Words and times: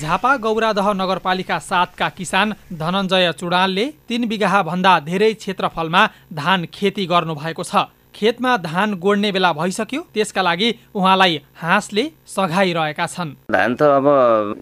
झापा 0.00 0.36
गौरादह 0.36 0.92
नगरपालिका 0.92 1.58
सातका 1.60 2.08
किसान 2.18 2.52
धनञ्जय 2.80 3.30
चुडालले 3.40 3.86
तीन 4.08 4.26
बिघा 4.28 4.62
भन्दा 4.62 4.92
धेरै 5.08 5.32
क्षेत्रफलमा 5.34 6.02
धान 6.34 6.66
खेती 6.72 7.04
गर्नुभएको 7.06 7.62
छ। 7.62 7.74
खेतमा 8.14 8.56
धान 8.58 8.94
गोड्ने 8.98 9.30
बेला 9.32 9.52
भइसक्यो 9.52 10.00
त्यसका 10.14 10.42
लागि 10.42 10.68
उहाँलाई 10.94 11.40
हाँसले 11.62 12.04
सघाइरहेका 12.26 13.06
छन्। 13.06 13.30
धान 13.52 13.74
त 13.74 13.82
अब 13.82 14.06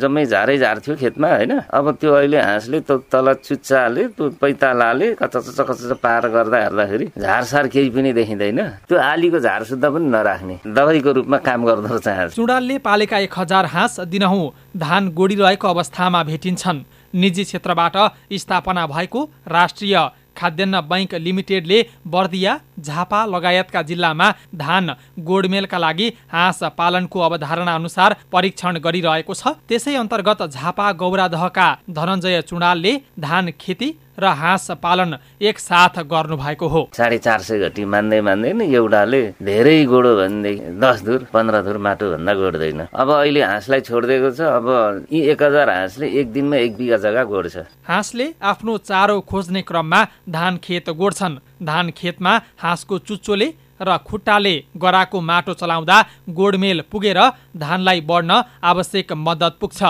जम्मै 0.00 0.24
झारै 0.26 0.56
झार्थ्यो 0.58 0.96
खेतमा 0.96 1.28
होइन? 1.28 1.52
अब 1.70 1.90
त्यो 2.00 2.12
अहिले 2.12 2.40
हाँसले 2.40 2.80
त्यो 2.80 2.96
तल 3.12 3.32
चुच्चाले 3.42 4.04
त्यो 4.16 4.28
पैतालाले 4.40 5.14
कचच 5.20 5.60
कचच 5.60 5.92
पार 6.02 6.28
गर्दा 6.28 6.58
हेर्दाखेरि 6.62 7.06
झारसार 7.18 7.66
केही 7.66 7.90
पनि 7.90 8.12
देखिँदैन। 8.12 8.60
त्यो 8.88 8.98
आलीको 8.98 9.38
झार 9.38 9.62
सुद्धा 9.64 9.88
पनि 9.90 10.06
नराख्ने। 10.08 10.56
दबाईको 10.66 11.12
रूपमा 11.12 11.38
काम 11.38 11.64
गर्दो 11.66 11.98
रहेछ 11.98 12.34
चुडालले 12.34 12.78
पालेका 12.78 13.18
एक 13.18 13.38
हजार 13.38 13.66
हाँस 13.66 14.00
दिनहुँ 14.08 14.52
धान 14.76 15.08
गोडिरहेको 15.12 15.68
अवस्थामा 15.68 16.22
भेटिन्छन्। 16.24 16.84
निजी 17.14 17.44
क्षेत्रबाट 17.44 17.96
स्थापना 18.32 18.86
भएको 18.86 19.20
राष्ट्रिय 19.48 19.96
खाद्यान्न 20.42 20.80
बैङ्क 20.90 21.14
लिमिटेडले 21.24 21.78
बर्दिया 22.14 22.58
झापा 22.82 23.24
लगायतका 23.34 23.82
जिल्लामा 23.88 24.28
धान 24.58 24.90
गोडमेलका 25.28 25.78
लागि 25.78 26.08
हाँस 26.32 26.60
पालनको 26.78 27.20
अवधारणा 27.20 27.74
अनुसार 27.74 28.16
परीक्षण 28.32 28.76
गरिरहेको 28.84 29.34
छ। 29.34 29.54
त्यसै 29.68 29.94
अन्तर्गत 29.96 30.42
झापा 30.50 30.86
गौरादहका 31.02 31.66
धनञ्जय 31.96 32.40
चुडालले 32.42 32.92
धान 33.20 33.50
खेती 33.60 33.88
र 34.18 34.24
हाँस 34.24 34.70
पालन 34.82 35.16
एकसाथ 35.40 36.02
गर्नुभएको 36.04 36.68
हो। 36.68 36.82
साढे 36.92 37.18
चार 37.18 37.40
सय 37.40 37.58
घटी 37.68 37.84
मान्दै 37.84 38.20
मान्दै 38.20 38.52
नै 38.52 38.66
एउटाले 38.68 39.22
धेरै 39.40 39.84
गोडो 39.84 40.12
भनेदेखि 40.16 40.76
दस 40.76 41.02
धुर 41.04 41.20
पन्ध्र 41.32 41.62
धुर 41.62 41.78
माटो 41.78 42.10
भन्दा 42.12 42.32
गोड्दैन। 42.34 42.80
अब 42.92 43.08
अहिले 43.10 43.42
हाँसलाई 43.42 43.80
छोडिदिएको 43.80 44.30
छ 44.36 44.40
अब 44.52 44.66
यी 45.12 45.20
एक 45.32 45.42
हजार 45.42 45.70
हाँसले 45.70 46.06
एक 46.20 46.32
दिनमा 46.32 46.56
एक 46.56 46.76
बिघा 46.76 46.96
जग्गा 46.98 47.24
गोड्छ। 47.24 47.56
हाँसले 47.88 48.26
आफ्नो 48.42 48.78
चारो 48.84 49.20
खोज्ने 49.24 49.62
क्रममा 49.62 50.00
धान 50.28 50.56
खेत 50.60 50.90
गोड्छन्। 50.92 51.40
धान 51.64 51.90
खेतमा 51.96 52.32
हाँसको 52.58 52.98
चुच्चोले 52.98 53.48
र 53.82 53.96
खुट्टाले 54.06 54.54
गराको 54.76 55.20
माटो 55.20 55.54
चलाउँदा 55.54 55.96
गोडमेल 56.30 56.84
पुगेर 56.92 57.18
धानलाई 57.56 58.00
बढ्न 58.02 58.30
आवश्यक 58.62 59.12
मद्दत 59.16 59.56
पुग्छ। 59.60 59.82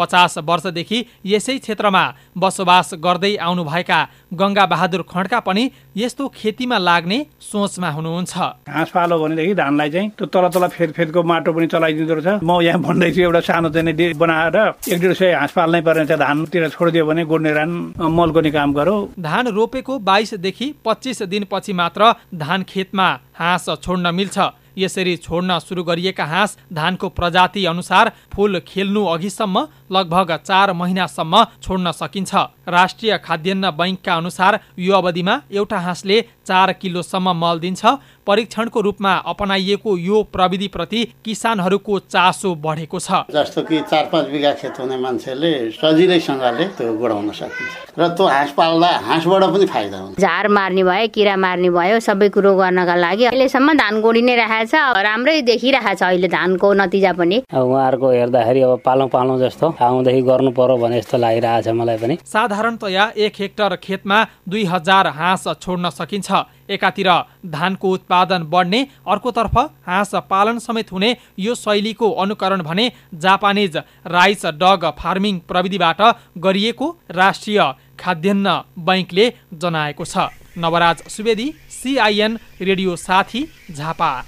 पचास 0.00 0.38
वर्षदेखि 0.48 0.98
यसै 1.26 1.58
क्षेत्रमा 1.58 2.04
बसोबास 2.36 2.90
गर्दै 3.04 3.34
आउनुभएका 3.38 4.00
गङ्गा 4.40 4.64
बहादुर 4.66 5.02
खड्का 5.10 5.40
पनि 5.46 5.64
यस्तो 5.96 6.28
खेतीमा 6.34 6.78
लाग्ने 6.78 7.18
सोचमा 7.42 7.90
हुनुहुन्छ। 7.90 8.32
घाँस 8.68 8.90
पालो 8.90 9.18
भनेदेखि 9.22 9.54
धानलाई 9.54 9.90
चाहिँ 9.90 10.08
त्यो 10.18 10.26
तल 10.26 10.48
तल 10.48 10.66
फेद 10.68 10.90
फेदको 10.96 11.22
माटो 11.22 11.52
पनि 11.52 11.66
चलाइदिँदो 11.66 12.14
रहेछ। 12.14 12.42
म 12.42 12.60
यहाँ 12.62 12.80
भन्दैछु 12.80 13.20
एउटा 13.20 13.40
सानो 13.42 13.68
चाहिँ 13.70 14.14
बनाएर 14.14 14.56
एक 14.88 15.00
डेढ 15.00 15.12
सय 15.12 15.32
घाँस 15.34 15.52
पाल्नै 15.52 15.80
पर्ने 15.82 16.06
छ 16.06 16.18
धानतिर 16.18 16.68
छोडिदियो 16.70 17.06
भने 17.06 17.24
गोड्ने 17.24 17.52
रान 17.52 17.70
मल 17.98 18.30
गर्ने 18.30 18.50
काम 18.50 18.72
गरौँ। 18.72 19.00
धान 19.20 19.48
रोपेको 19.50 19.98
बाइसदेखि 20.00 20.74
पच्चिस 20.84 21.22
दिनपछि 21.22 21.72
मात्र 21.72 22.14
धान 22.34 22.62
खेतमा 22.62 23.08
हाँस 23.38 23.68
छोड्न 23.82 24.14
मिल्छ। 24.14 24.38
यसरी 24.78 25.16
छोड्न 25.16 25.58
सुरु 25.58 25.82
गरिएका 25.84 26.24
हाँस 26.24 26.56
धानको 26.72 27.08
प्रजाति 27.10 27.64
अनुसार 27.66 28.10
फुल 28.32 28.58
खेल्नु 28.66 29.04
अघिसम्म 29.06 29.66
लगभग 29.92 30.36
चार 30.44 30.72
महिनासम्म 30.72 31.44
छोड्न 31.62 31.90
सकिन्छ। 31.92 32.34
राष्ट्रिय 32.68 33.16
खाद्यान्न 33.18 33.70
बैङ्कका 33.70 34.14
अनुसार 34.14 34.58
यो 34.78 34.94
अवधिमा 34.94 35.34
एउटा 35.50 35.78
हाँसले 35.78 36.20
चार 36.46 36.72
किलोसम्म 36.72 37.32
मल 37.36 37.58
दिन्छ। 37.58 37.82
परीक्षणको 38.26 38.80
रूपमा 38.80 39.12
अपनाइएको 39.26 39.96
यो 39.98 40.22
प्रविधिप्रति 40.32 41.04
किसानहरूको 41.24 41.98
चासो 42.06 42.54
बढेको 42.56 42.98
छ। 43.00 43.10
जस्तो 43.30 43.62
कि 43.62 43.80
चार 43.90 44.04
पाँच 44.12 44.26
बिघा 44.30 44.52
खेत 44.60 44.78
हुने 44.80 44.96
मान्छेले 44.96 45.50
सजिलैसँगले 45.72 46.64
त्यो 46.78 46.94
गोडाउन 46.94 47.30
सकिन्छ। 47.30 47.98
र 47.98 48.08
त्यो 48.14 48.26
हाँस 48.26 48.50
पाल्दा 48.54 48.90
हाँसबाट 49.02 49.42
पनि 49.50 49.66
फाइदा 49.66 49.98
हुन्छ। 49.98 50.20
झार 50.20 50.48
मार्ने 50.48 50.82
भयो 50.84 51.08
किरा 51.10 51.36
मार्ने 51.36 51.70
भयो 51.70 51.98
सबै 51.98 52.28
कुरो 52.30 52.54
गर्नका 52.54 52.94
लागि 52.94 53.24
अहिलेसम्म 53.34 53.68
धान 53.74 54.00
गोडी 54.00 54.22
नै 54.22 54.34
राखेको 54.36 54.70
छ। 54.70 55.02
राम्रै 55.02 55.42
देखिरहेको 55.42 55.94
छ 55.98 56.02
अहिले 56.06 56.28
धानको 56.30 56.72
नतिजा 56.78 57.12
पनि। 57.18 57.36
उहाँहरूको 57.50 58.06
हेर्दाखेरि 58.10 58.60
अब 58.62 58.78
पालौँ 58.86 59.08
पालौँ 59.10 59.38
जस्तो। 59.42 59.66
आउँदेखि 59.80 60.22
गर्नु 60.22 60.50
पर्यो 60.50 60.76
भने 60.76 61.00
जस्तो 61.00 61.18
लागिरहेछ 61.18 61.68
मलाई 61.70 61.96
पनि। 61.96 62.16
साधारणतया 62.24 63.04
एक 63.16 63.34
हेक्टर 63.40 63.76
खेतमा 63.76 64.18
दुई 64.48 64.64
हजार 64.64 65.06
हाँस 65.08 65.44
छोड्न 65.62 65.90
सकिन्छ। 65.90 66.30
एकातिर 66.68 67.08
धानको 67.48 67.90
उत्पादन 67.90 68.42
बढ्ने 68.44 68.80
अर्कोतर्फ 69.08 69.56
हाँस 69.86 70.14
पालन 70.30 70.58
समेत 70.58 70.92
हुने 70.92 71.16
यो 71.38 71.54
शैलीको 71.54 72.10
अनुकरण 72.22 72.62
भने 72.62 72.90
जापानिज 73.16 73.76
राइस 74.06 74.46
डग 74.60 74.84
फार्मिङ 74.98 75.38
प्रविधिबाट 75.48 76.02
गरिएको 76.38 76.96
राष्ट्रिय 77.10 77.60
खाद्यान्न 77.98 78.60
बैङ्कले 78.78 79.32
जनाएको 79.54 80.04
छ। 80.04 80.28
नवराज 80.58 81.02
सुवेदी 81.08 81.52
सिआइएन 81.70 82.38
रेडियो 82.60 82.96
साथी 82.98 83.46
झापा। 83.72 84.24